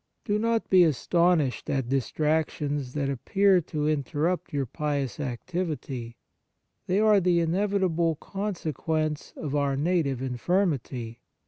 [0.25, 6.17] Do not be astonished at distrac tions that appear to interrupt your pious activity;
[6.87, 11.19] they are the inevit able consequence of our native in firmity.